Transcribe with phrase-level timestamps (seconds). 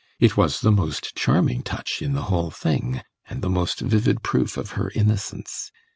[0.19, 4.57] It was the most charming touch in the whole thing, and the most vivid proof
[4.57, 5.71] of her innocence.